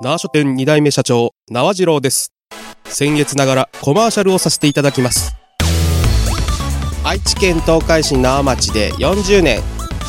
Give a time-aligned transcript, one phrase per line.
[0.00, 2.32] 縄書店2代目社長、縄次郎です。
[2.84, 5.36] 先月ながらコマーシャルをさせていただきます。
[7.04, 9.62] 愛知県東海市縄町で40年、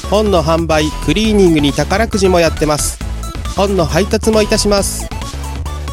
[0.10, 2.98] 本の販売、クリーニングに宝くじもやってます。
[3.56, 5.08] 本の配達もいたします。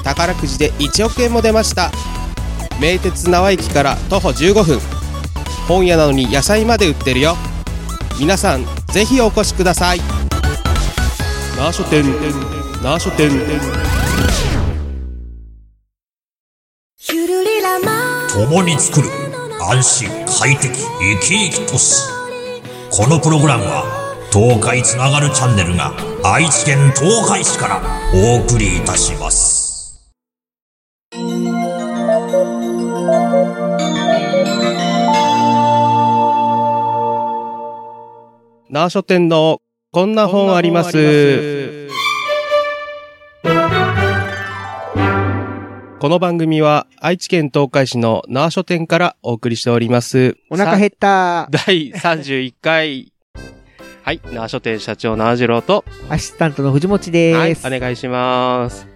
[0.03, 1.91] 宝くじで1億円も出ました。
[2.81, 4.81] 名鉄縄駅から徒歩15分。
[5.69, 7.37] 本屋なのに野菜まで売ってるよ。
[8.19, 10.01] 皆さん、ぜひお越しください。
[11.59, 12.05] 縄書店、
[12.83, 13.31] 縄書店。
[18.35, 19.09] 共に作る
[19.61, 22.03] 安心快適生き生き都市
[22.91, 23.85] このプログラムは
[24.33, 25.93] 東海つながるチャンネルが
[26.25, 27.81] 愛知県東海市から
[28.15, 30.03] お送りいたします
[38.71, 39.61] 縄書店の
[39.93, 41.62] こんな本あります。
[46.03, 50.37] この番組は愛知県東海市の縄書店からお送りしております。
[50.51, 51.47] お腹減った。
[51.49, 53.13] 第31回。
[54.03, 54.21] はい。
[54.33, 56.95] 縄書店社長縄次郎と、アシスタントの藤持
[57.35, 57.51] はい。
[57.51, 57.65] です。
[57.65, 58.89] お願いします。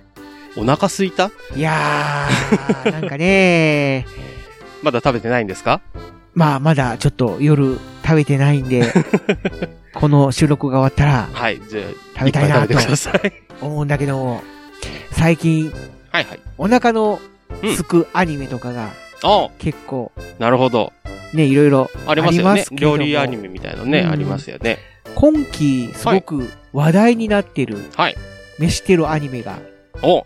[0.57, 1.31] お腹すいた？
[1.55, 4.05] いやー、 なんかね
[4.83, 5.83] まだ食べてないんですか？
[6.35, 8.83] まあまだちょっと夜食べてないんで、
[9.95, 11.61] この収録が終わったらはい。
[11.71, 11.85] じゃあ、
[12.19, 12.75] 食べたいなと。
[13.61, 14.43] 思うんだけども、
[15.13, 15.73] 最近
[16.17, 16.41] はいはい。
[16.57, 17.21] お腹の
[17.77, 18.91] すくアニメとかが
[19.23, 20.93] あ結構なるほど。
[21.35, 22.65] ね、いろいろありますよね。
[22.73, 24.79] 料理アニメみたいなのね、うんありますよね。
[25.15, 28.17] 今期すごく話題になってる、はい。
[28.59, 29.59] 飯テロアニメが、
[30.03, 30.25] お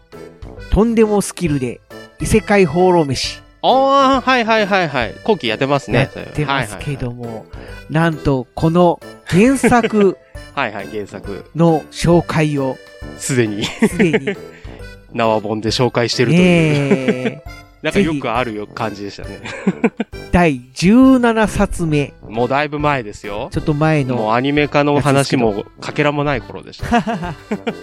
[0.71, 1.81] とんでもスキルで
[2.21, 5.15] 異世界放浪飯ああ、はいはいはいはい。
[5.25, 6.11] 後期やってますやね。
[6.31, 7.25] ってますけども。
[7.25, 7.47] も、
[7.89, 10.17] なんとこの原作
[10.55, 11.47] はいはい、原作。
[11.57, 12.77] の紹介を
[13.19, 14.37] すでにすでに
[15.13, 16.41] 縄本で紹介してるという。
[16.41, 19.41] ねえなんかよくあるよ感じでしたね。
[20.33, 23.49] 第17冊目、もうだいぶ前ですよ。
[23.53, 27.35] ちょっと前もうの、アニメ化の話もかけらもない頃でした。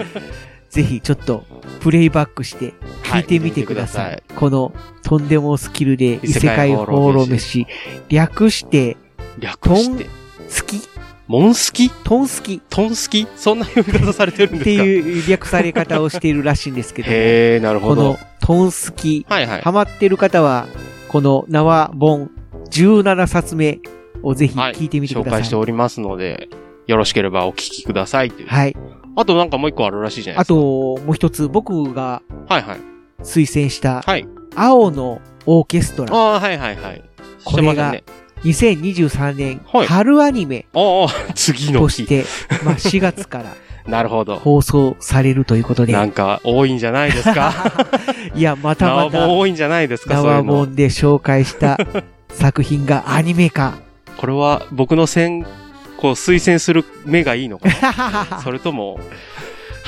[0.70, 1.46] ぜひちょっと
[1.80, 2.74] プレイバックして
[3.04, 4.06] 聞いてみてください。
[4.06, 7.66] はいこのとんでもスキルで異世界放浪飯、
[8.10, 8.98] 略して、
[9.40, 10.04] 略して。
[10.04, 10.82] 好き
[11.28, 11.90] モンスキ？
[11.90, 13.28] トンスキトンスキ？
[13.36, 14.82] そんな読み方されてるんですか？
[14.82, 18.20] っていう略され方をしているらしいんですけども、へえ、なるほどこの。
[18.40, 19.62] トンスキ、はいはい。
[19.62, 20.68] ハマってる方は、
[21.10, 22.32] この縄本
[22.70, 23.80] 17冊目
[24.24, 25.42] をぜひはい聞いてみてく紹ださい。
[25.42, 26.48] 介しておりますので、
[26.88, 28.48] よろしければお聞きくださいという。
[28.48, 28.76] はい。
[29.18, 30.54] あとなんかもう一個あるらしいじゃないあですか。
[30.54, 32.80] と、もう一つ僕がはいはい。
[33.24, 34.26] 推薦した、はい。
[34.56, 36.16] 青のオーケストラ。
[36.16, 37.04] ああ、はいはいはい。
[37.44, 38.06] これがね。
[38.44, 40.66] 2023年、はい春アニメ
[41.36, 41.84] 次の日。
[41.84, 42.26] として、
[42.64, 43.46] まあ4月から
[43.88, 44.36] なるほど。
[44.36, 45.94] 放送されるということで。
[45.94, 47.54] なんか多いんじゃないですか？
[48.36, 50.44] いや、また縄また本多いんじゃないですか、縄。
[50.44, 51.78] 本で紹介した
[52.30, 53.76] 作品がアニメ化。
[54.18, 55.44] これは僕の選、
[55.98, 57.70] こう推薦する目がいいのか
[58.30, 58.42] な？
[58.44, 59.00] それとも、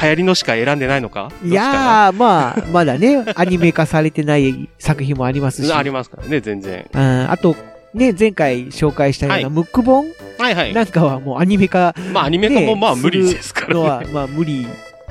[0.02, 1.30] 流行りのしか選んでないのか？
[1.44, 5.74] いやー、まあ、まだね、アニメ化されてない作品もありますし。
[5.74, 6.86] ありますからね、全然。
[6.94, 7.54] うんあと、
[7.94, 10.06] ね、前回紹介したような、はいムック本？
[10.38, 10.74] はいはい。
[10.74, 14.68] なんかはもうアニメ化まあアニメ化もまあ無理ですかのはらね。、まあ無理。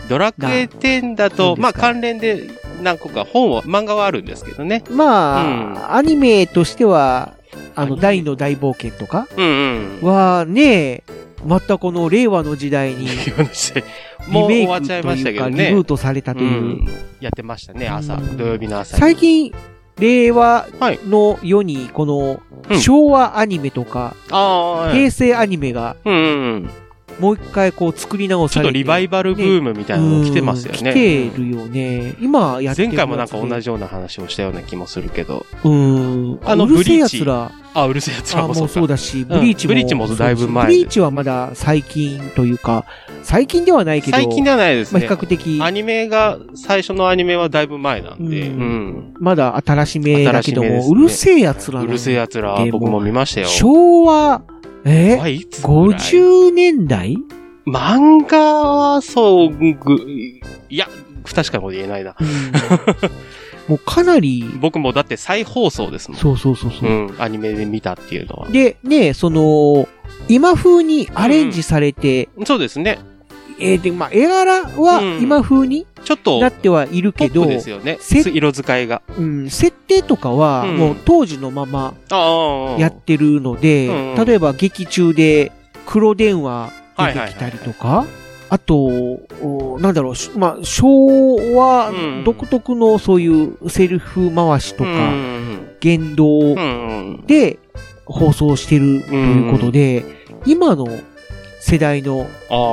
[0.08, 2.48] ドラクエ10だなと、まあ関連で
[2.82, 4.82] 何個か本は、漫画はあるんですけどね。
[4.90, 7.34] まあ、アニメとしては、
[7.74, 9.26] あの、大の大冒険とか？
[10.02, 11.02] はね、
[11.44, 13.08] またこの令和の時代に、
[14.28, 15.84] もう終わっちゃいましたけどねリブー。
[15.84, 16.62] トされたという。
[16.62, 16.88] うん
[17.20, 18.14] やってましたね、朝。
[18.14, 19.00] うん土曜日の朝に。
[19.00, 19.52] 最近、
[19.98, 21.00] 令和はい。
[21.06, 22.80] の世に、このう、ん。
[22.80, 24.14] 昭和アニメとか、
[24.92, 25.96] 平成アニメが。
[27.20, 28.66] もう一回こう作り直されて。
[28.66, 30.78] ちょっとリバイバルブームみたいなの来てますよね。
[30.78, 32.14] うん来てるよね。
[32.20, 33.68] 今やってる前回もなんか同じ。
[33.68, 35.46] じような話をしたような気もするけど。
[35.64, 36.40] うん。
[36.44, 39.68] あのうるせえブリーチ奴ら、あ、うるせえやつらあ、もそうだし、ブリーチも。
[39.68, 42.84] ブリーチもだいぶ前ブリーチはまだ最近というか、
[43.22, 45.08] 最近ではないけど、最近ではないですまあね。
[45.08, 49.14] 比較的、アニメが、最初のアニメはだいぶ前なんで、ううんん。
[49.18, 53.48] まだ新しめだけども、ねうるせえ奴らのうるせえ奴ら、でも僕も見ましたよ。
[53.48, 54.42] 昭和、
[54.88, 55.16] え？
[55.16, 57.16] はいいつぐらい ?50 年代？
[57.66, 59.74] 漫画は、そう、ぐ、
[60.70, 60.88] いや、
[61.24, 62.16] 不確かなこと言えないな。
[62.18, 62.28] うん
[63.68, 66.18] もうかなり、 僕もだって再放送ですもん。
[66.18, 66.92] そうそうそうそうう。
[67.12, 68.48] ん、アニメで見たっていうのは。
[68.48, 69.86] で、ね、その、
[70.28, 72.98] 今風にアレンジされて、そうですね。
[73.60, 75.22] えーで、まあ、絵柄はうん。
[75.22, 77.98] 今風にちょっとな、ってはいるけど、ですよね。
[78.00, 79.02] せ色使いが。
[79.18, 80.76] うん、設定とかはうん。
[80.76, 81.94] もう当時のまま。
[82.78, 84.24] やってるので、うんうん。
[84.24, 85.52] 例えば劇中で
[85.86, 88.06] 黒電話出てきたりとか、
[88.50, 88.76] あと、
[89.42, 92.24] おなんだろう、しまあ、昭和うん。
[92.24, 96.56] 独特のそういうセルフ回しとうか、ん言動
[97.26, 97.58] で
[98.04, 100.04] 放送してるということで、
[100.46, 100.88] 今の
[101.68, 102.26] 世代の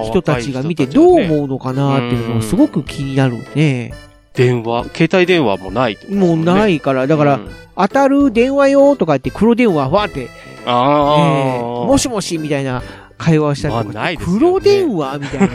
[0.06, 3.94] 人たちが見てどう思うのかなっていうのがすごく気になるね。
[4.34, 6.46] 電話、携帯電話もないもうもんね。
[6.46, 10.30] ないから、だから、うん当たる電話よとか言って黒電話わーって、え
[10.66, 12.82] ああ、ーもしもしみたいな
[13.18, 15.48] 会話をしたりとか、まあないですよね黒電話みたいな。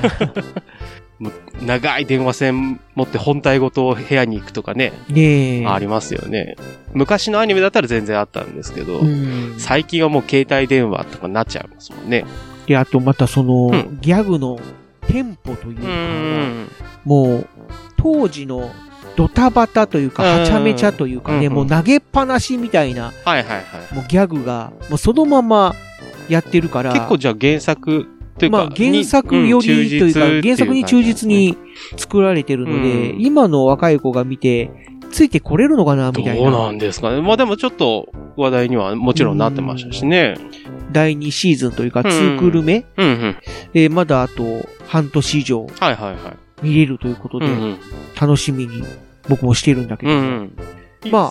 [1.67, 5.67] 長い電話線持って本体ごと部屋に行くとかね、ねえ。
[5.67, 6.57] ありますよね。
[6.95, 9.55] 昔のアニメだったら全然あったんですけど、うん。
[9.59, 12.25] 最近はもう携帯電話とかなっちゃいますもんね。
[12.71, 14.57] で、あとまたその、うんギャグの
[15.09, 16.69] テンポといううか、ん。
[17.05, 17.49] もう、
[17.97, 18.71] 当時の
[19.17, 23.95] ドタバタというか、うんはちゃめちゃというかね、うんもう投げっぱなしみたいな、はいはいはい。
[23.95, 25.75] もうギャグが、もうそのまま
[26.29, 28.07] やってるから、結構じゃあ原作
[28.39, 31.59] というか、まあ原作よりというか、原作に忠実に
[31.97, 34.71] 作られてるので、うん今の若い子が見て、
[35.11, 36.49] ついてこれるのかなみたいな。
[36.49, 37.21] どうなんですかね。
[37.21, 40.37] まあでもちょっと話題にはもちろんなってましたしね。
[40.93, 43.37] 第2シーズンというか、うん2クール目、うんうん。
[43.73, 46.31] で、まだあと半年以上はいはいは
[46.63, 46.67] い。
[46.67, 47.79] 見れるということで、うんうん。
[48.21, 48.83] 楽しみに
[49.29, 50.57] 僕もしてるんだけど、うん
[51.11, 51.31] ま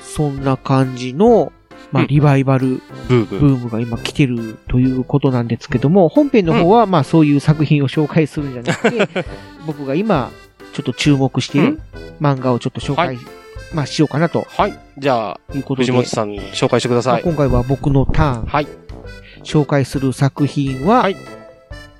[0.00, 1.52] そんな感じの、
[1.90, 9.24] まあ、うんリバイバルブームが今来てるということなんですけども、本編の方は、まあそういう作品を紹介するんじゃなくて、
[9.66, 10.30] 僕が今、
[10.72, 11.80] ちょっと注目している
[12.20, 13.18] 漫画をちょっと紹介、はい
[13.74, 14.78] まあしようかなとはい。
[14.98, 17.20] じゃあ、いうことで、藤本さん紹介してくだまさい。
[17.20, 18.66] あ今回は僕のターン、はい。
[19.42, 21.16] 紹介する作品は、はい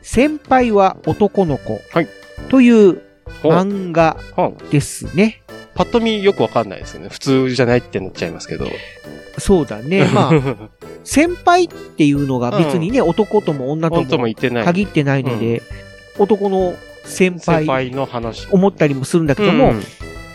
[0.03, 2.09] 先輩は男の子はい
[2.49, 3.00] という
[3.43, 5.43] 漫画ほですね。
[5.75, 7.09] パッと見よくわかんないですよね。
[7.09, 8.67] 普通じゃないってなっちゃいますけど。
[9.39, 10.05] そうだね。
[10.12, 10.33] まあ、
[11.05, 14.05] 先輩っていうのが別にね、男とも女とも。
[14.05, 15.62] 限ってないので、
[16.19, 16.75] 男の
[17.05, 18.47] 先輩先輩の話。
[18.50, 19.83] 思ったりもするんだけども、うん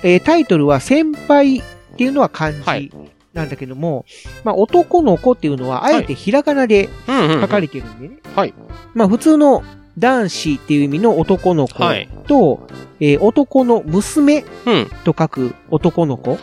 [0.03, 1.63] えータイトルは先輩っ
[1.97, 2.91] ていうのは漢はい字
[3.37, 4.05] なんだけども、
[4.43, 8.17] まあ男の子っていうのはあえてひらがなで書かれてるんでね。
[8.35, 8.53] はい。
[8.95, 9.63] まあ普通の
[9.97, 12.67] 男子っていう意味の男の子はいと、
[12.99, 14.89] えー男の娘うん。
[15.03, 16.37] と書く男の子。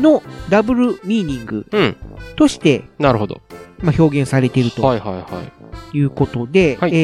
[0.00, 1.96] のダブルミーニングうん。
[2.36, 3.40] として、なるほど。
[3.80, 5.42] まあ、表現されているとはいはいは
[5.92, 5.96] い。
[5.96, 6.96] いうことで、はいえ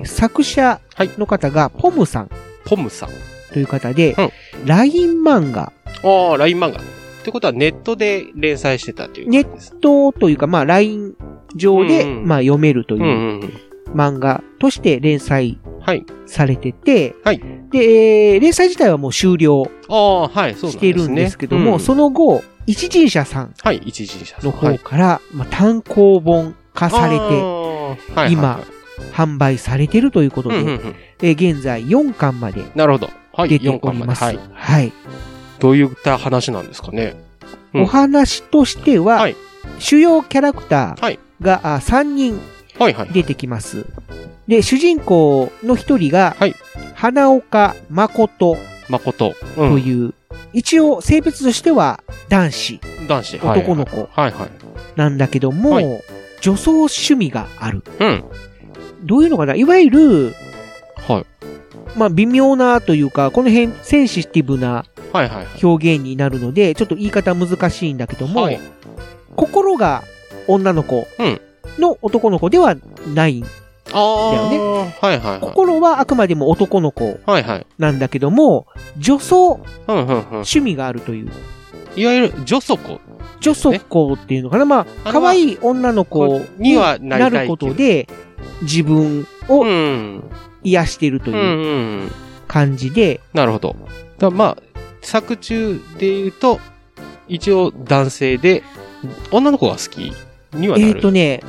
[0.00, 0.80] ー作者
[1.18, 2.30] の方がポムさん
[2.64, 3.10] ポムさん。
[3.52, 4.30] という方で、うん
[4.64, 5.72] LINE 漫画
[6.04, 6.80] ああ、LINE 漫画。
[7.22, 9.80] ってことはネットで連載してたということです。
[9.80, 11.14] とというか、まあ、LINE
[11.54, 13.52] 上で、うんうんまあ、読めるといううんうんうん。
[13.94, 16.04] 漫画として連載はい。
[16.26, 17.38] されてて、はい
[17.70, 20.70] で、えー連載自体はもう終了ああ、はい、そうなんですね。
[20.72, 23.54] しているんですけども、うんその後、一人者さん。
[23.64, 28.64] のはい方から、まあ、単行本化されて、はいはい今はい
[29.12, 33.10] 販売されてるということで、うんうんうんえー現在4巻までなるほど。
[33.32, 34.22] はい、出て4おります。
[34.24, 34.92] ははいい。
[35.62, 37.14] どういった話なんですかね？
[37.72, 39.36] うんお話としては、はい
[39.78, 42.40] 主要キャラクタはいーが、あ3人
[42.78, 43.12] はいはい。
[43.12, 43.86] 出てきます。
[44.48, 46.54] で、主人公の一人が、はい
[46.94, 48.56] 花岡誠
[48.88, 49.34] 誠。
[49.56, 49.70] うん。
[49.70, 50.14] という、
[50.52, 53.38] 一応性別としては男子男子。
[53.38, 54.50] はい男の子はいはい。
[54.96, 56.02] なんだけども、はい
[56.40, 57.84] 女装趣味がある。
[58.00, 58.24] うん。
[59.04, 59.54] どういうのかな？
[59.54, 60.34] いわゆる、
[61.08, 61.26] はい。
[61.96, 64.84] まあ微妙なというか、この辺センシティブな。
[65.62, 68.60] 表現になるので、ちょっと言い方難しいんだけども、はい
[69.34, 70.02] 心が
[70.46, 71.40] 女の子うん
[71.78, 72.76] の男の子では
[73.14, 73.42] ない。
[73.92, 74.50] ああ。
[74.50, 75.40] だよねはいはいはい。
[75.40, 77.18] 心はあくまでも男の子。
[77.78, 78.66] なんだけども、
[78.98, 79.60] 女装。
[79.86, 81.30] 趣味があるという。
[81.96, 83.00] いわゆる、女祖子
[83.40, 88.08] 女装子っていうのかなまあ、可愛い女の子にはなることで、
[88.62, 90.24] 自分をうん。
[90.64, 92.10] 癒しているとうんいううん。
[92.48, 93.76] 感じで、なるほど。
[94.18, 94.62] だまあ、
[95.00, 96.60] 作中で言うと、
[97.28, 98.62] 一応男性で、
[99.30, 100.12] 女の子が好き
[100.54, 100.90] にはなる。
[100.90, 101.42] えっ、とね、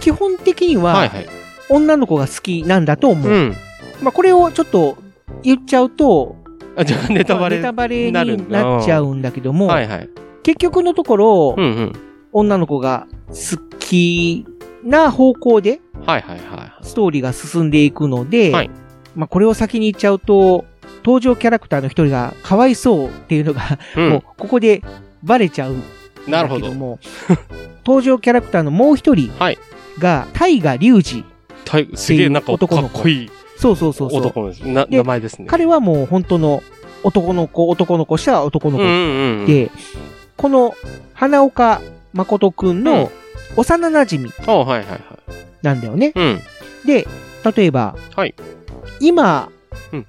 [0.00, 1.28] 基本的にははいはい。
[1.68, 3.30] 女の子が好きなんだと思う。
[3.30, 3.54] うん。
[4.02, 4.96] まあ、これをちょっと
[5.42, 6.36] 言っちゃうと、
[6.76, 7.56] あ、じゃあネタバレ。
[7.56, 10.08] まあネタバレになっちゃうんだけども、はいはい。
[10.42, 11.92] 結局のところ、うんうん。
[12.32, 14.46] 女の子が好き
[14.84, 18.70] な方向ではいはいはストーリーが進んでいくので、はい
[19.16, 20.64] まあこれを先に言っちゃうと、
[21.04, 24.00] 登場キャラクターの一人がかわいそうっていうのが、い。
[24.00, 24.10] うん。
[24.10, 24.82] もうここで
[25.22, 25.82] バレちゃうん
[26.28, 26.72] なるほど。
[26.72, 26.98] も、
[27.84, 29.58] 登場キャラクターのもう一人はい
[29.98, 31.24] が、大河隆二。
[31.96, 34.20] すげえなんかか男の子っこいいそうそうそうそう。
[34.20, 34.60] 男です。
[34.66, 35.46] 名前ですね。
[35.46, 36.62] 彼はもう本当の
[37.02, 39.46] 男の子、男の子した男の子うんうんうん。
[39.46, 39.70] で、
[40.36, 40.74] この
[41.14, 41.80] 花岡
[42.12, 43.10] 誠くんの
[43.56, 45.00] 幼馴染あはいはいはい。
[45.62, 46.12] なんだよね。
[46.14, 46.40] うん。
[46.86, 47.06] で、
[47.56, 48.34] 例えば、はい
[49.00, 49.50] 今、
[49.92, 50.06] うん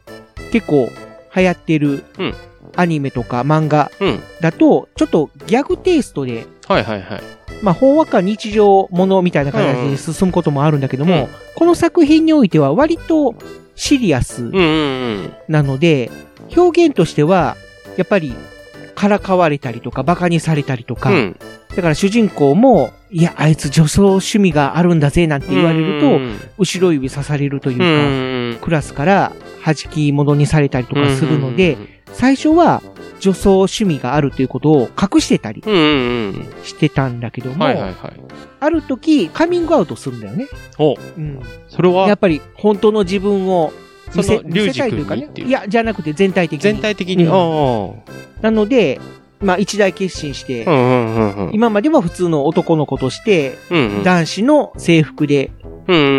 [0.52, 0.90] 結構
[1.34, 2.34] 流行ってるうん
[2.76, 4.20] アニメとか漫画うん。
[4.40, 7.22] だと、ちょっとギャグテイストで、はいはいはい。
[7.62, 13.36] まあ、ほんわか日常ものみたいな形で進むこともあるんだけども、うんこの作品においては割と
[13.76, 14.60] シリアスうんう
[15.28, 16.10] んなので、
[16.58, 17.56] 表現としては、
[17.98, 18.34] やっぱり、
[18.96, 21.16] からかわれたりとか、馬鹿にされたりとか、うん。
[21.18, 21.38] うん。
[21.76, 28.64] だから主人公も、いや、あいつ女装趣味があるんだぜ、なんて言われると、うん後ろ指刺されるといううか、ん。
[28.64, 32.84] クラスから弾き戻にされたりとかするので、うん最初は
[33.22, 35.62] 女装趣味があるということを隠してたり。
[36.62, 37.66] してたんだけども。
[38.60, 40.50] ある時カミングアウトするんだよね。
[40.78, 41.40] お、うん、
[41.70, 42.10] それは？
[42.10, 43.72] やっぱり本当の自分を
[44.14, 45.16] 見せ見せたいというか。
[45.16, 46.64] ねいや、じゃなくて全体的に。
[46.64, 47.24] 全体的に？
[47.24, 47.94] うんあ
[48.42, 49.00] なので、
[49.42, 50.64] まあ一大決心して。
[51.54, 53.58] 今までは普通の男の子として。
[54.04, 55.52] 男子の制服で。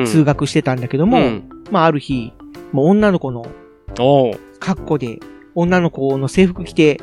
[0.06, 2.32] 通学してたんだけども、うんまあある日、
[2.72, 3.46] もう女の子の
[4.58, 5.20] 格好で、
[5.54, 7.00] 女の子の制服着て。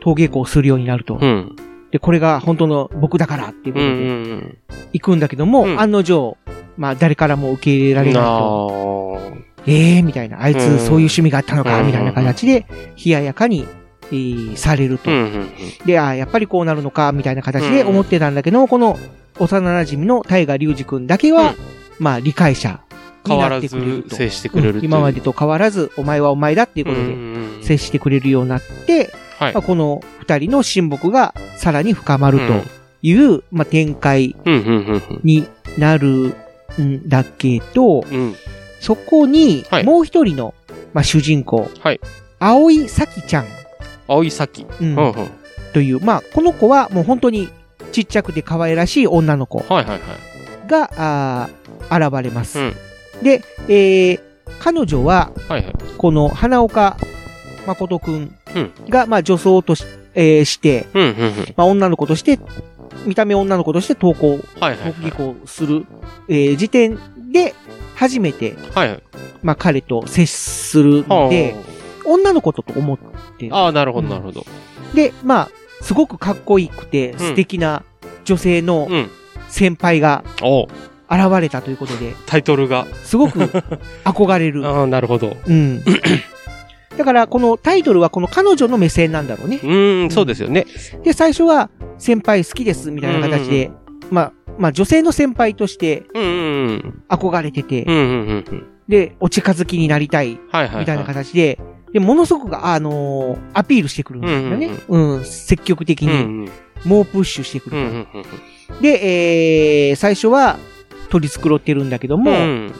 [0.00, 1.18] 登下校するようになると。
[1.18, 1.56] うん。
[1.90, 4.58] で、これが本当の僕だからっていうことでん
[4.92, 6.36] 行くんだけども、うん案の定、
[6.76, 8.08] まあ誰からも受け入れらうん。
[8.08, 9.18] れないと。
[9.18, 10.42] あええー、みたいな。
[10.42, 12.66] あいつうんそういう趣味があったのか、うんみたいな形で、
[13.02, 13.66] 冷ややかに、
[14.10, 15.10] えーされると。
[15.10, 15.50] ーうんうんうん。
[15.86, 18.98] で、あーやっぱりこうなるのか、みたいな形で思ってたんだけど、この
[19.38, 21.56] 幼馴染の大河隆二くんだけは、うん。
[21.98, 22.80] まあ理解者
[23.24, 24.10] に変わらなってくれると。
[24.10, 24.76] ず接してくれるう。
[24.76, 29.54] うん今までと変わらず、お前はお前だっていうことで、うん接してくれるようになって、はい。
[29.54, 32.62] まあ、この二人の親睦がさらに深まると
[33.02, 35.20] いう、まあ、展開うんうんうんうん。
[35.24, 35.46] に
[35.78, 36.34] なる
[36.80, 38.34] んだけど、うん。
[38.80, 40.54] そこにはい、もう一人の、
[40.92, 42.00] まあ、主人公、はい。
[42.38, 43.46] 青井咲ちゃん、
[44.08, 44.66] 青い咲。
[44.80, 45.30] うんうんうん。
[45.72, 47.48] という、まあ、この子はもう本当に
[47.92, 50.00] ちっちゃくて可愛らしい女の子はいはいはい。
[50.68, 52.58] が、あー現れます。
[52.58, 52.74] うん
[53.22, 54.20] で、えー、
[54.58, 55.74] 彼女は、はいはい。
[55.98, 56.96] この花岡
[57.66, 59.84] 誠くんうんが、まあ、女装とし,、
[60.14, 61.54] えーして、うんうんうん。
[61.56, 62.38] まあ、女の子として、
[63.06, 64.94] 見た目女の子として登校、はいはいはい。
[65.00, 65.86] 登下校する、
[66.28, 66.98] えー時点
[67.32, 67.54] で、
[67.94, 69.02] 初めて、はいはい。
[69.42, 71.54] まあ、彼と接するので、
[72.06, 72.98] 女の子とと思っ
[73.38, 74.44] てるああ、なるほどなるほど。
[74.94, 75.50] で、まあ、
[75.82, 77.82] すごくかっこよくて、素敵な
[78.24, 79.10] 女性のうん。
[79.48, 80.64] 先輩がお
[81.08, 82.86] 現れたということで、タイトルが。
[83.04, 83.38] すごく
[84.04, 84.66] 憧れる。
[84.66, 85.36] ああ、なるほど。
[85.46, 85.80] うん。
[86.96, 89.60] だから、このタイトルはこの彼女の目線なんだろうね。
[89.62, 90.66] うーん、そうですよね。
[91.04, 93.70] で、最初は、先輩好きです、みたいな形で、
[94.10, 96.32] まあ、まあ、女性の先輩としてうんうんう
[96.72, 97.02] ん。
[97.08, 98.66] 憧れてて、うんうんうんうん。
[98.88, 100.80] で、お近づきになりたい、はいはいはい。
[100.80, 101.58] みたいな形で、
[101.94, 104.70] で、ものすごく、あのーアピールしてくるんですよね。
[104.88, 106.50] うん、積極的うんうに、ん。
[106.84, 108.82] 猛プッシュしてくるうんうんと。
[108.82, 110.58] で、えー、最初は、
[111.08, 112.22] 取り繕ってるんだけどうん。
[112.24, 112.72] も、うん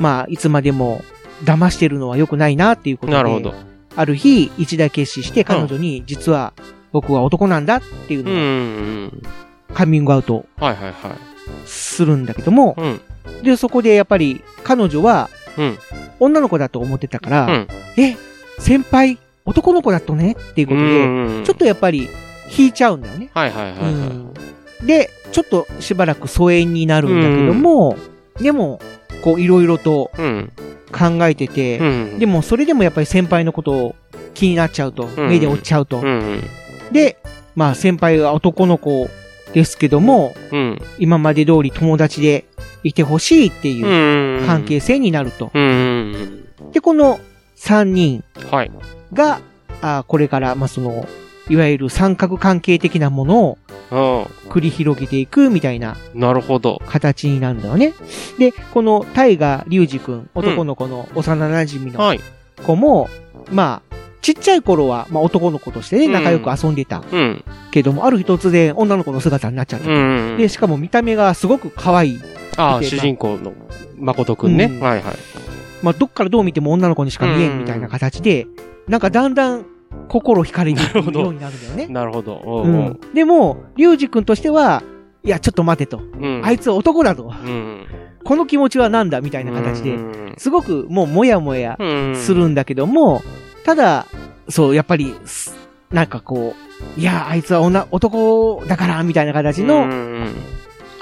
[0.00, 1.04] まあ、いつまでも、
[1.44, 3.52] 騙してるのは良くないなっていうことで、なるほど。
[3.94, 6.54] ある日、一大決心して彼女に、実は、
[6.92, 8.44] 僕は男なんだっていううんうのを、
[9.08, 9.22] ん
[9.74, 10.92] カミングアウトはいはいはい。
[11.66, 13.00] するんだけども、うん。
[13.42, 15.78] で、そこでやっぱり、彼女は、うん。
[16.20, 17.66] 女の子だと思ってたから、うん
[17.98, 18.16] え、
[18.58, 22.08] 先輩、男の子だとねっていうことで、うんちょっとやっぱり、
[22.56, 23.30] 引いちゃうんだよね。
[23.34, 23.92] はいはいはいはい。
[23.92, 24.34] うん
[24.84, 27.96] で、ちょっとしばらく疎遠になるんだけども、
[28.40, 28.80] でも、
[29.22, 30.50] こう、いろいろとうん。
[30.92, 31.84] 考えてて、う
[32.16, 32.18] ん。
[32.18, 33.94] でも、それでもやっぱり先輩のことを
[34.34, 35.98] 気になっちゃうと、ん目で追っちゃうと。
[35.98, 36.42] うん。
[36.90, 37.16] で、
[37.54, 39.08] まあ、先輩は男の子
[39.54, 40.78] ですけども、うん。
[40.98, 42.44] 今まで通り友達で
[42.82, 44.46] いてほしいっていううん。
[44.46, 45.50] 関係性になると。
[45.54, 46.44] うん。
[46.72, 47.20] で、この
[47.62, 48.70] 3人はい。
[49.12, 49.40] が、
[49.80, 51.06] あこれから、まあ、その、
[51.48, 53.58] いわゆる三角関係的なものを
[53.90, 53.94] う
[54.48, 55.96] 繰り広げていくみたいなん。
[56.14, 56.82] なるほど。
[56.86, 57.92] 形になるんだよね。
[58.38, 62.20] で、この大河隆二くん、男の子の幼馴染のはい。
[62.64, 63.08] 子も、
[63.50, 67.44] まあ、ちっちゃい頃は、まあ男の子としてね、うん仲良く遊んでたうん。
[67.70, 69.88] けども、ある日突然女の子の姿になっちゃった。
[69.90, 70.36] うん。
[70.36, 72.20] で、しかも見た目がすごく可愛い。
[72.56, 73.52] ああ、主人公の
[73.98, 74.64] 誠くんね。
[74.64, 75.14] うんはいはい。
[75.82, 78.46] まあ、どっからどう見ても女の子にしか見えうんんみたいな形で、
[78.88, 79.66] なんかだんだん
[80.08, 81.86] 心惹かれていくなるようになるんだよね。
[81.92, 82.42] なるほど。
[82.64, 83.00] ううんん。
[83.14, 84.82] でも、隆二くんとしては、
[85.24, 85.98] いや、ちょっと待てと。
[85.98, 86.40] うん。
[86.44, 87.24] あいつは男だと。
[87.24, 87.86] うん。
[88.24, 92.16] この気持ちはなんだみたいな形でう、んすごくもうもやもやうん。
[92.16, 93.22] するんだけども、
[93.64, 94.06] ただ、
[94.48, 95.56] そう、やっぱり、す
[95.90, 96.54] なんかこ
[96.96, 100.34] う、いや、あいつは女、男だから、みたいな形うの、ん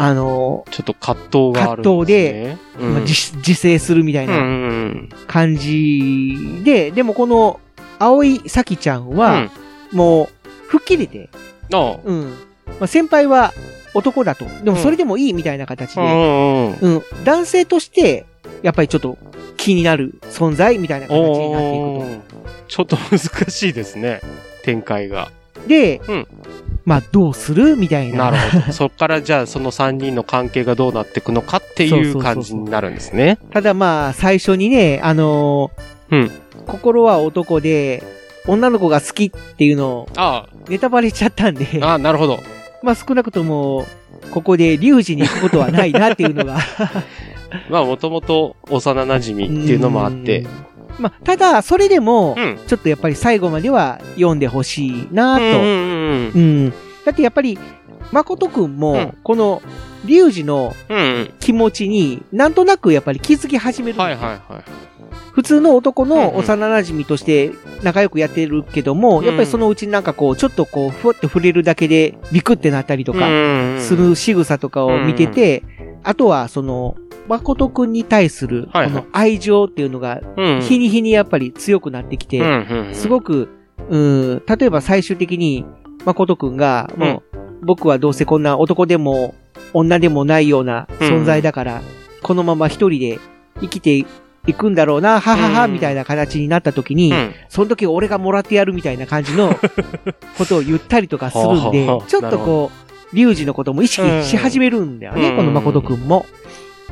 [0.02, 2.88] あの、ちょっと葛藤があるんですね。
[2.88, 7.61] まあ自自制するみたいなん感じで、でもこの、
[7.99, 9.50] 青井咲ちゃんは、
[9.92, 10.28] もう、
[10.69, 11.28] 吹っ切れて、
[11.75, 12.30] あうん。
[12.30, 13.52] まあ、先輩は
[13.92, 14.47] 男だと。
[14.64, 16.76] でもそれでもいいみたいな形で、んうん。
[16.80, 17.02] うん。
[17.25, 18.25] 男性として、
[18.62, 19.19] やっぱりちょっと
[19.59, 22.21] 気になる存在みたいな形になっていくおー
[22.69, 24.23] ちょっと難しいですね。
[24.62, 25.30] 展開が。
[25.52, 25.69] と。
[25.69, 26.26] で、うん
[26.85, 27.77] まあどうする？
[27.77, 28.31] みたいな。
[28.31, 28.73] なるほど。
[28.73, 33.39] そっからじゃあその3人の関係がどうなっていくのかっていうそうそうそうそう感じになるんですね。
[33.53, 36.31] ただまあ最初にね、あのーうん
[36.67, 38.03] 心は男で、
[38.47, 42.39] 女の子が好きっていうのをあネタバレしちゃったんで、あ、ああ、なるほど。
[42.83, 43.87] まあ少なくとも、
[44.31, 46.59] ここでリュウジに行くことはないなっていうのが
[47.69, 50.49] まあもともと幼馴染っていうのもあってうん。。
[51.00, 52.59] まあ、ただ、それでも、うん。
[52.66, 55.42] ちょっとやっぱり最後までは読んでほしいなと。
[55.42, 55.47] う
[56.38, 56.73] ん。
[57.04, 57.59] だってやっぱり、
[58.12, 59.62] 誠くんうんも、この、
[60.04, 60.75] リュウジの
[61.40, 63.97] 気持ちに、なんとなくやっぱり気づき始めうん。
[63.97, 64.02] る。
[64.02, 64.62] はいはいはい。
[65.33, 67.52] 普通の男の幼馴染として
[67.83, 73.21] 仲良くやってるけども、うんやっぱりそのうちなんかこう、ちょっとこう、ふわって触れるだけでビクってなったりとか、
[73.78, 75.62] する仕草とかを見てて、
[76.02, 76.97] あとはその、
[77.29, 82.43] 誠くんに対する、この愛情っていうのが、うん、日に日にやっぱり強くなってきて、
[82.93, 83.49] すごく、く、
[83.89, 85.65] うん、例えば最終的に、
[86.05, 89.35] 誠くんが、もう、僕はどうせこんな男でも
[89.75, 91.83] 女でもないような存在だから、
[92.23, 93.19] このまま一人で
[93.61, 94.07] 生きて
[94.47, 95.73] いくんだろうな、ははは、うん。
[95.73, 97.35] みたいな形になった時に、うん。
[97.49, 99.55] その時俺がもらってやるみたいな感じの
[100.39, 102.71] ことを言ったりとかするんでちょっとこ
[103.12, 106.27] う、リュウジのことも意識し始めるんだよね、うんこの誠くんも。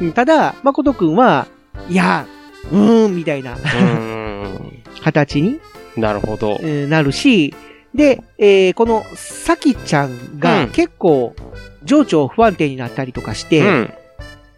[0.01, 1.47] うんただ、誠くんは、
[1.89, 2.27] いや、
[2.71, 5.61] うーん、みたいなうん形に
[5.97, 6.59] なるほど。
[6.61, 7.55] えーなるし、
[7.95, 11.35] で、えーこの、さきちゃんうがん結構、
[11.85, 13.91] 情緒不安定になったりとかして、うん。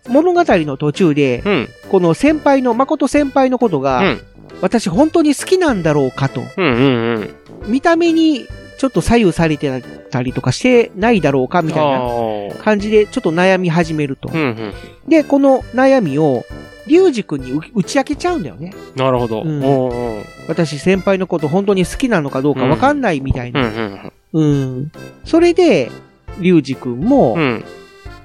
[0.09, 1.69] 物語の途中で、うん。
[1.91, 4.21] この先輩の、誠先輩のことうが、ん。
[4.61, 6.65] 私本当に好きなんだろうかと、うん。
[6.65, 7.31] うん。
[7.67, 8.47] 見た目に
[8.81, 12.55] ちょっと左右されてたりとかしてないだろうかみたいなな。
[12.65, 14.31] 感じでちょっと悩み始めると。
[14.33, 14.41] うん。
[14.41, 14.75] うん。
[15.07, 16.47] で、この悩みを、
[16.87, 18.73] リュウジ君にう打ち明けちゃうんだよね。
[18.97, 19.43] なるほど。
[19.43, 19.89] ううんん。
[20.17, 20.25] うん。
[20.49, 23.61] 私先輩のこと本当に好きなのかどうかわかんないみたいな。
[23.63, 24.13] うん。
[24.33, 24.93] うん。
[25.27, 25.91] それで、
[26.39, 27.65] リュウジ君も、うん。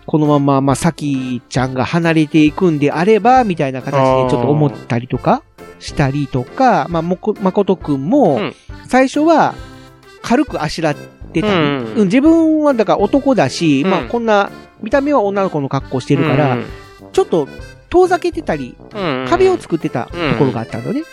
[0.06, 5.43] このまま、まあ、さきちゃんが離れていくんであれば、みたいな形でちょっと思ったりとか、
[5.79, 8.56] したりとか、まあ、もこ、まことくんもうん、
[8.88, 9.53] 最初は、
[10.25, 10.95] 軽くあしらっ
[11.31, 14.49] てたり、うんうん自分はだから男だし、うんまあ、こんな、
[14.81, 16.57] 見た目は女の子の格好してるから、
[17.13, 17.47] ちょっと
[17.89, 21.03] 遠ざけてたり、うん、壁を作ってたところがあったのね。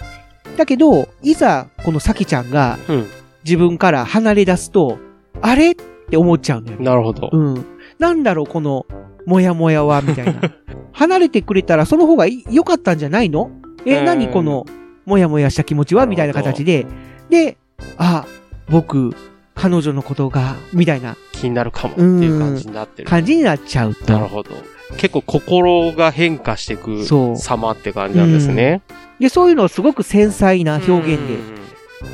[0.57, 3.07] だけど、いざ、このさきちゃんがうん。
[3.45, 4.99] 自分から離れ出すと、
[5.41, 6.85] あれって思っちゃうんだよね。
[6.85, 7.29] なるほど。
[7.33, 7.67] うん。
[7.99, 8.87] なんだろう、この、
[9.27, 10.41] もやもやは、みたいな。
[10.93, 13.51] 離れてくれたらその方がい良かったんじゃないの？
[13.87, 14.65] え、うん何この、
[15.07, 16.07] もやもやした気持ちは？
[16.07, 16.87] みたいな形で。
[17.31, 17.57] で、
[17.97, 18.27] あ、
[18.69, 19.15] 僕、
[19.55, 23.09] 彼女のことが、みたいな気になるかもっていう感じになってる。
[23.09, 24.13] 感じになっちゃうと。
[24.13, 24.51] なるほど。
[24.97, 27.05] 結構心が変化していく
[27.37, 28.83] 様って感じなんですね。
[29.19, 31.23] で、そういうのをすごく繊細な表現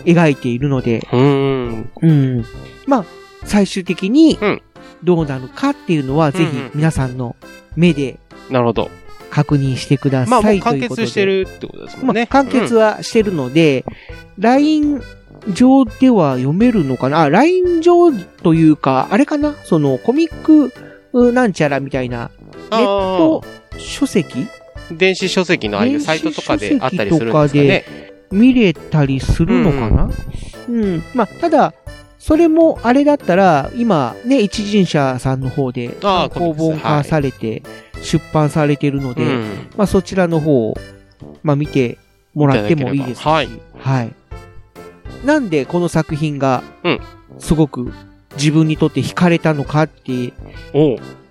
[0.05, 1.21] で描いているので、うん。
[1.21, 1.91] うん。
[2.03, 2.45] うん。
[2.87, 3.05] まあ、
[3.45, 4.63] 最終的にうん、
[5.03, 7.37] どうなるかっていうのは、ぜひうん皆さんの
[7.77, 8.19] 目で
[8.51, 8.91] なるほど。
[9.31, 10.59] 確認してください。
[10.59, 12.23] う完ということで結してるってことですもんね。
[12.23, 13.85] まあ、完結はしてるので、
[14.39, 15.03] LINE
[15.55, 17.23] 上では読めるのかな？
[17.23, 19.55] あ、LINE 上というか、あれかな？
[19.65, 20.73] そのコミック
[21.13, 23.45] うなんちゃらみたいな、うんネット
[23.79, 24.47] 書籍？
[24.91, 27.85] 電子書籍のああいうサイトとかであったりするんですかね。
[28.31, 30.11] 見れたりするのかな？
[30.69, 31.73] うん、まあ、ただ、
[32.19, 37.63] それもあれだったら、今ね、一人者さんの方で、ああ公本化されて、
[38.03, 39.71] 出版されてるので、うん。
[39.79, 40.75] まあそちらの方を、
[41.43, 41.97] まあ見て
[42.35, 43.23] もらってもいいですし。
[43.23, 44.15] いただけれはい。
[45.25, 47.01] なんでこの作品がうん、
[47.39, 47.93] すごく
[48.37, 50.33] 自分にとって惹かれたのかってい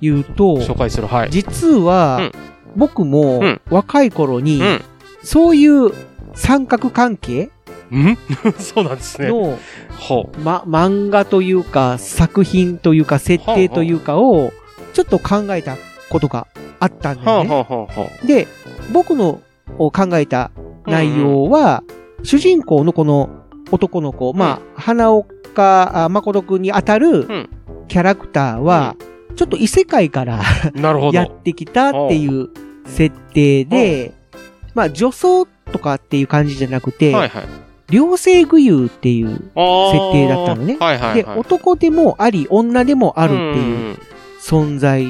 [0.10, 1.08] うと、紹介する。
[1.08, 1.30] はい。
[1.30, 2.32] 実は、うん
[2.76, 4.82] 僕もうん若い頃に、うん。
[5.24, 5.92] そういう
[6.36, 7.50] 三角関係
[7.92, 8.18] うん？
[8.60, 9.30] そうなんですね。
[9.30, 9.58] の、
[9.98, 14.52] ほま、漫画というか、作品というか、設定というかを、
[14.94, 15.76] ちょっと考えた
[16.10, 16.46] ことが
[16.80, 17.26] あったんう。
[17.26, 17.88] だよね。
[18.28, 18.48] で、
[18.94, 19.40] 僕の
[19.80, 20.52] を考えた
[20.86, 21.82] 内容は、
[22.22, 23.30] 主人公のこの
[23.72, 27.50] 男の子、まあ、花岡あ誠くんに当たるん。
[27.88, 28.96] キャラクターは、
[29.36, 30.42] ちょっと異世界から。
[31.14, 32.50] やってきたっていう
[32.86, 34.14] 設定で、
[34.76, 37.44] まあ、女装とかっていう感じじゃなくて、はいはい。
[37.90, 39.42] 両性具有っていう、設
[40.12, 40.78] 定だったのね。
[40.80, 41.24] はいはいはい。
[41.24, 44.00] で、男でもあり、女でもあるっていううん
[44.40, 45.06] 存在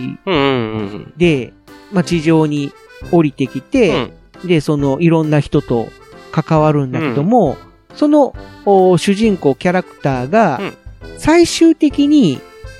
[1.17, 1.53] で、
[1.91, 2.71] まあ、地上に
[3.11, 4.11] 降りてきうて、ん。
[4.45, 5.87] で、そのいろんな人と
[6.31, 7.57] 関わるんだけども、
[7.97, 8.33] その
[8.65, 10.73] お主人公キャラクターがうん、
[11.17, 12.39] 最終的に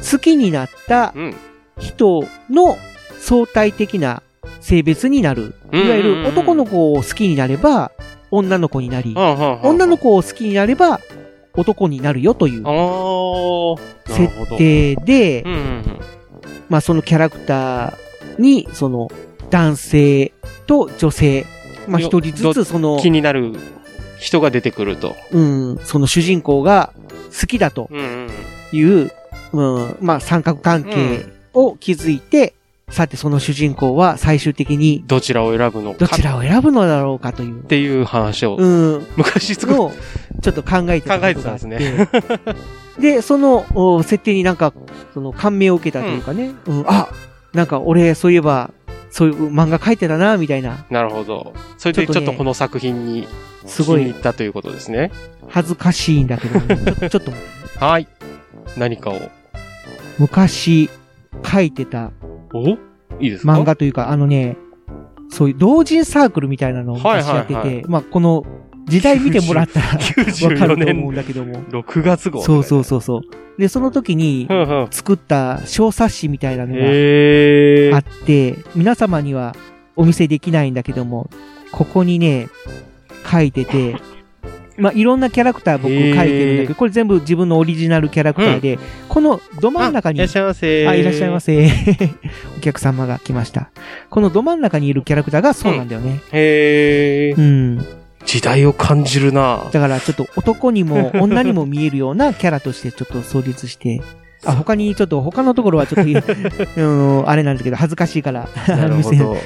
[0.10, 1.36] 好きになったうん。
[1.80, 2.78] 人の
[3.20, 4.24] 相対的な
[4.62, 5.56] 性別になる。
[5.72, 7.92] いわゆる男の子を好きになれば、
[8.32, 11.00] 女の子になり、女の子を好きになれば、
[11.56, 12.64] 男になるよという
[14.08, 15.44] 設定で、
[16.70, 19.08] まあそのキャラクターに、その
[19.50, 20.34] 男性
[20.66, 21.46] と女性、
[21.88, 23.54] まあ一人ずつその、気になる
[24.20, 25.16] 人が出てくると。
[25.32, 26.94] うん、その主人公が
[27.40, 27.90] 好きだと
[28.72, 29.12] いう、
[29.54, 32.54] うん、まあ三角関係を築いて、
[32.90, 36.00] さてその主人公は最終的にどちらを選ぶのか。
[36.00, 37.62] どちらを選ぶのだろうかという。
[37.62, 38.56] っていう話を。
[38.56, 38.66] う
[39.00, 39.08] ん。
[39.18, 39.78] 昔作っ
[40.42, 41.20] ちょっと考えてた。
[41.20, 42.08] 考えてたんですね。
[42.98, 44.74] で、その設定になんか、
[45.14, 46.52] その感銘を受けたというかね。
[46.66, 47.10] うん、うん、あ、
[47.54, 48.72] なんか俺そういえば、
[49.10, 50.86] そういう漫画描いてたな、みたいな。
[50.90, 51.54] なるほど。
[51.78, 53.28] それでちょっとこの作品に、
[53.66, 54.02] すごい。
[54.02, 55.12] 気に入ったということですね。
[55.50, 57.32] 恥ずかしいんだけど、ね、ちょ ちょっと。
[57.86, 58.08] はい。
[58.78, 59.20] 何かを。
[60.20, 60.90] 昔、
[61.46, 62.12] 書いてた。
[62.54, 62.70] お？
[62.70, 62.78] い
[63.22, 63.54] いですか？
[63.54, 64.58] 漫画というか、あのね、
[65.30, 68.46] そういう同人サークルみたいなのを昔やってて、はいはいはい、まあこの
[68.88, 69.98] 時代見てもらったらわ
[70.58, 71.62] かると思うんだけども。
[71.64, 73.22] 6月号、そうそうそうそう。
[73.58, 74.48] で、その時に
[74.92, 79.56] 作った小冊子みたいなのがあって、皆様には
[79.96, 81.30] お見せできないんだけども、
[81.72, 82.50] ここにね、
[83.30, 83.96] 書いてて、
[84.78, 90.88] まあ、いろんなキャラクター僕書いてるんだけど、これ全部自分のオリジナルキャラクターで、うん、このど真ん中に、いらっしゃいませ。
[90.88, 91.68] あ、いらっしゃいませ。
[92.58, 93.72] お客様が来ました。
[94.12, 96.12] このど真ん中にいるキャラクターがそうなんだよね。
[96.12, 97.42] うん、へー。
[97.42, 97.97] うん。
[98.28, 99.70] 時代を感じるな。
[99.72, 104.02] だからちょっと男にも 女にも見えるようなキャラとしてちょっと創立して、
[104.46, 106.12] あ、他にちょっと、他のところはちょっと、
[106.78, 108.48] うん、あれなんですけど、恥ずかしいから、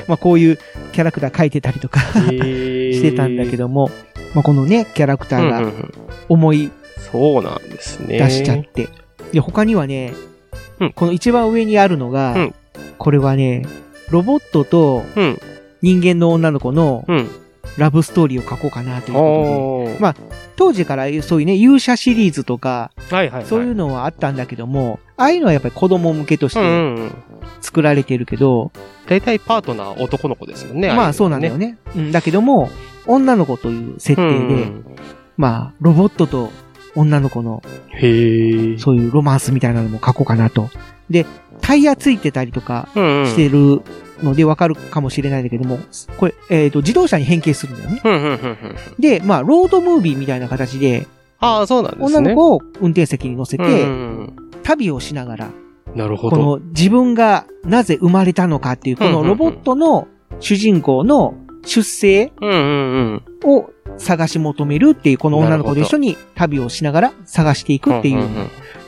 [0.07, 0.59] まあこういう
[0.91, 3.89] キャラクター書いてたりとかしてたんだけども、
[4.33, 5.71] まあ、このね、キャラクターが
[6.27, 6.71] 思い、
[7.11, 8.17] そうなんですね。
[8.17, 8.89] 出しちゃって。
[9.31, 10.13] で、他にはね、
[10.79, 12.55] うん、この一番上にあるのが、うん、
[12.97, 13.63] これはね、
[14.09, 15.03] ロボットと
[15.81, 17.05] 人間の女の子の
[17.77, 19.99] ラブストーリーを書こうかなということで。
[19.99, 20.15] まあ、
[20.55, 27.11] 当時からそういうね、勇者シリーズとか、はいはいはい、そういうのはあったんだけども、ああいうのはやっぱり子供向けとして
[27.61, 28.71] 作られてるけど、
[29.07, 30.93] 大体パートナー男の子ですもんね。
[30.93, 31.77] まあそうなんだよね。
[31.95, 32.69] うん、だけども、
[33.07, 34.85] 女の子という設定で、うん、
[35.37, 36.51] まあ、ロボットと
[36.95, 40.69] 女の子の、へそういうロマンスみたいなのも書こうかなと。
[41.09, 41.25] で、
[41.61, 43.81] タイヤついてたりとかしてる
[44.23, 45.79] のでわかるかもしれないんだけども、
[46.17, 48.75] これ、えっ、ー、と、自動車に変形するんだよね。
[48.99, 51.07] で、まあ、ロードムービーみたいな形で、
[51.39, 52.17] ああ、そうなんですね。
[52.17, 53.63] 女の子を運転席に乗せて、
[54.63, 55.49] 旅をしながら、
[55.95, 56.37] なるほど。
[56.37, 60.07] この自分がなぜ生まれたのかっていう、このロボットの
[60.39, 62.31] 主人公の出生
[63.43, 63.69] を
[64.01, 68.27] 探し求めるっていう、この女の子と一緒に旅をしながら探していくっていう。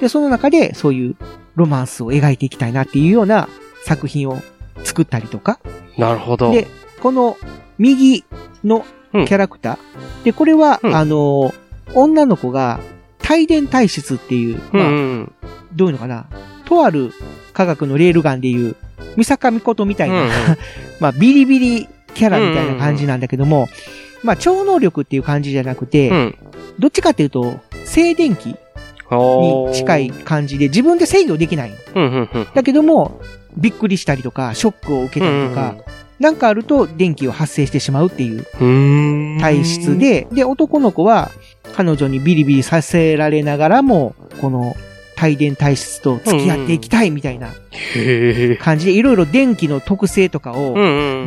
[0.02, 1.16] で、その中でそういう
[1.56, 3.48] ロマンスを描いていきたいなっていうような
[3.86, 4.42] 作品を
[4.84, 5.60] 作ったりとか。
[5.98, 6.52] なるほど。
[6.52, 6.68] で、
[7.02, 7.38] この
[7.78, 8.24] 右
[8.64, 9.78] のキャラクター。
[10.18, 11.54] うん、で、これは、うん、あの、
[11.94, 12.80] 女の子が
[13.30, 15.34] 帯電体質っていう、まあ、うんうん、
[15.76, 16.28] どういうのかな。
[16.66, 17.12] とある
[17.54, 18.76] 科学のレールガンでいう、
[19.16, 20.32] 三坂美琴みたいな、うんうん、
[21.00, 23.68] まあ、ビリビリキャラみたいな感じなんだけども、
[24.24, 26.36] まあ、超能力っていう感じじゃなくて、うん、
[26.80, 28.56] どっちかっていうと、静電気に
[29.74, 31.74] 近い感じで、自分で制御できない。
[32.54, 33.22] だけども、
[33.58, 35.76] びっくりしたりとか、ショックを受けたりとか、
[36.20, 38.46] なんかあると電気を発生してしまうっていう
[39.42, 41.32] 体質で、で、男の子は
[41.76, 44.76] 彼女にビリビリさせられながらも、この
[45.22, 47.50] 帯電体質と付き合っていきたいみたいな
[48.60, 50.74] 感じで、いろいろ電気の特性とかを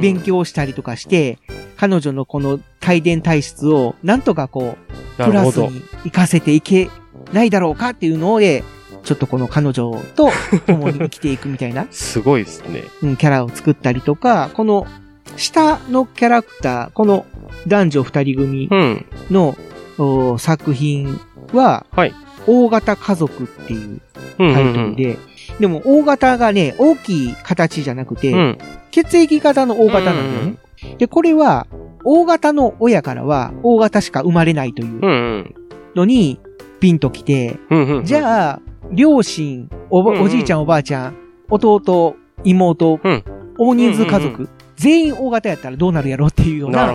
[0.01, 1.39] 勉強したりとかして、
[1.77, 4.77] 彼女のこの帯電体質をなんとかこ
[5.19, 6.91] う、プラスに活かせていけ
[7.33, 8.65] ないだろうかっていうので、
[9.05, 10.31] ちょっとこの彼女と
[10.67, 11.87] 共に生きていくみたいな。
[11.93, 12.83] すごいですね。
[13.03, 14.87] うん、キャラを作ったりとか、この
[15.37, 17.25] 下のキャラクター、この
[17.67, 18.69] 男女二人組
[19.31, 19.57] の、
[19.99, 21.21] うん、作品
[21.53, 22.15] は、はい、
[22.47, 24.01] 大型家族っていう
[24.39, 25.19] タイトルで、
[25.61, 28.59] でも大型がね、大きい形じゃなくて、うん、
[28.91, 30.57] 血液型の大型なんだよね。
[30.99, 31.67] で、これは、
[32.05, 35.55] 大型の親からは大型しか生まれないという
[35.97, 36.39] のに、
[36.79, 37.59] ピンと来て、
[38.05, 38.61] じゃあ、
[38.93, 41.17] 両親、おば、おじいちゃんおばあちゃん、
[41.51, 43.25] 弟、妹、うん、
[43.59, 46.95] 大人数家族、全員大型やったらどうなるやろっていうような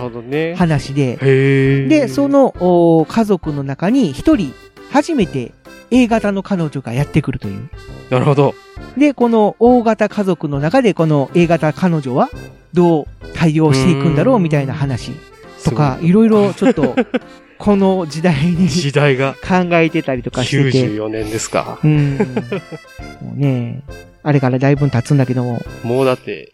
[0.56, 4.54] 話で、ね、で、その家族の中に一人、
[4.90, 5.52] 初めて
[5.92, 7.68] A 型の彼女がやってくるという。
[8.10, 8.54] なるほど。
[8.96, 12.30] で、この大型家族の中でこの A 型彼女は
[12.72, 15.12] どう対応していくんだろうみたいな話
[15.64, 16.96] とか、いろいろちょっと
[17.58, 20.88] この時代に時代が考えてたりとかしてて。
[20.88, 21.78] 94年ですか。
[21.84, 22.16] うん。
[23.20, 23.82] もうね、
[24.22, 25.60] あれからだいぶ経つんだけども。
[25.84, 26.50] もうだって、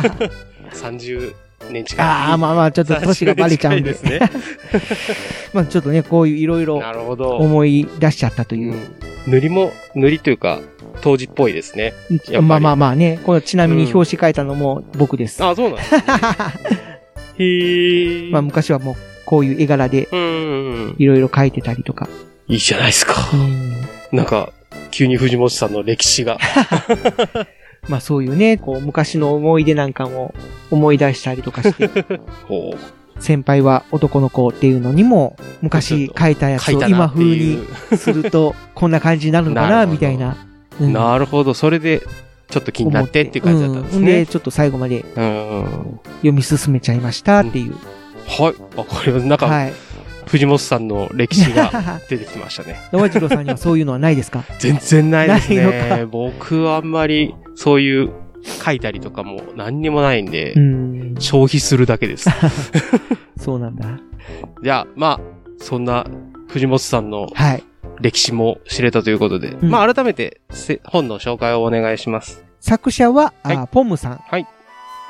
[0.74, 1.34] 30
[1.70, 2.06] 年近い。
[2.06, 3.92] ああ、まあまあ、ちょっと年がバレちゃうんで。
[3.92, 5.46] 30年近いですね。
[5.54, 6.76] まあちょっとね、こういういろいろ。
[6.76, 8.72] 思い出しちゃったという。
[8.72, 10.60] うん塗りも、塗りというか、
[11.00, 11.94] 当時っぽいですね。
[12.42, 15.42] まあまあまあね、このちなみに表紙書いたのも僕です。
[15.44, 16.02] あ、そうなんですね。
[17.38, 18.30] へえ。
[18.30, 20.94] まあ昔はもうこういう絵柄でうんうんうん。
[20.98, 22.08] いろいろ書いてたりとか。
[22.46, 23.14] いいじゃないですか。
[23.34, 23.72] うん
[24.12, 24.52] なんか、
[24.92, 26.38] 急に藤本さんの歴史が。
[27.88, 30.34] まあそういうね、こう昔の思い出なんかも
[30.70, 31.88] 思い出したりとかして、
[32.48, 33.22] ほう。
[33.22, 37.96] 先輩は男の子っていうのにも昔書いたやつを今風いにう。
[37.96, 40.36] すると こんな感じになるのかな、みたいな。
[40.80, 41.54] うんなるほど。
[41.54, 42.02] それで、
[42.50, 44.26] ちょっと気になってっていう感じだったんですねうんで、。
[44.26, 46.00] ちょっと最後までうん。
[46.16, 47.72] 読み進めちゃいましたっていう。
[48.28, 48.54] はい。
[48.76, 49.72] あ、これはなんか、はい。
[50.26, 51.70] 藤本さんの歴史が
[52.10, 52.76] 出てきましたね。
[52.92, 54.44] 野間次郎さんにはそういうのはないですか？
[54.58, 56.04] 全然ないですね。
[56.10, 58.12] 僕はあんまり、そういう、
[58.64, 61.14] 書いたりとかも何にもないんでう、ん。
[61.18, 62.30] 消費するだけです。
[63.40, 63.98] そうなんだ。
[64.62, 65.20] じゃあ、まあ、
[65.58, 66.06] そんな、
[66.48, 67.64] 藤本さんのはい。
[68.00, 72.44] 歴史も知れたということで、んまあ、改めて、せ本の紹介をお願いします。
[72.60, 74.16] 作者は、あはポムさん。
[74.16, 74.46] はい。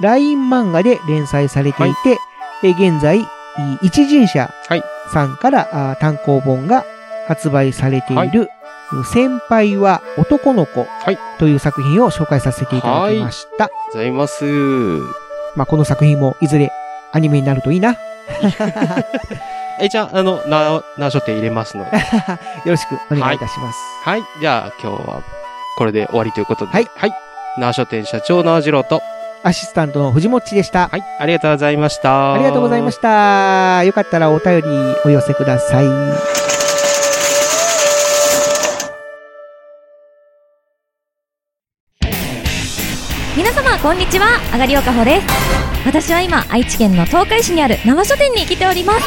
[0.00, 2.18] LINE 漫画で連載されていて、
[2.62, 3.26] え現在、い
[3.82, 4.82] 一人社はい
[5.12, 6.85] さんから、あ単行本が
[7.26, 8.48] 発売されている、
[9.05, 13.68] 先輩は男の子はいという作品を紹介させていただきました。
[13.92, 14.44] ございます。
[15.57, 16.70] まあ、この作品もいずれ
[17.12, 17.92] アニメになるといいな。
[17.92, 17.99] よ
[19.79, 21.90] え、じゃあ、あの、な、な書店入れますので。
[22.64, 23.79] ろしくお願いいたします。
[24.05, 24.22] はい。
[24.40, 25.22] じゃあ、今日は、
[25.77, 26.72] これで終わりということで。
[26.72, 26.87] はい。
[26.96, 27.12] はい。
[27.59, 29.03] な書店社長の次郎と、
[29.42, 30.88] アシスタントの藤もっちでした。
[30.88, 31.05] はい。
[31.18, 32.35] ありがとうございました。
[32.35, 33.85] ありがとうございましした。
[33.85, 34.64] よかったらお便り
[35.05, 36.45] お寄せください。
[43.82, 44.40] こんにちは。
[44.52, 45.26] あがりおかほです。
[45.84, 48.26] 私は今愛知県の東海市にある生書店。
[48.32, 49.06] に来ております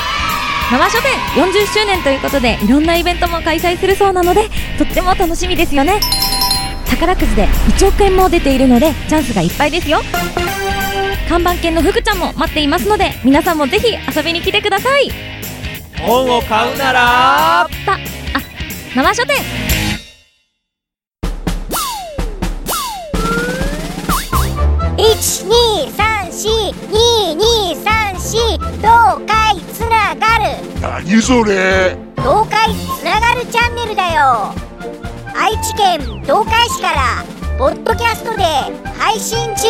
[0.72, 6.00] 生書店40周年ということでいろんなイベントも開催するそうなのでとっても楽しみですよね。
[6.88, 10.00] 宝くじで1億円も出ているのでチャンスがいっぱいですよ。
[11.28, 15.12] 看板犬のふくちゃんも待っていますので皆さんもぜひ遊びに来てください。
[16.00, 17.70] 本を買うなら。
[17.86, 17.98] たあ
[18.96, 19.69] 生書店
[26.74, 30.46] 2234東海つながる。
[30.82, 31.98] 何それ？
[32.18, 34.54] 東海つながるチャンネルだよ。
[35.36, 37.24] 愛知県東海市から
[37.58, 38.44] ポッドキャストで
[38.98, 39.68] 配信中。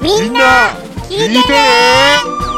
[0.00, 0.40] みんな
[1.08, 2.55] 聞いてね。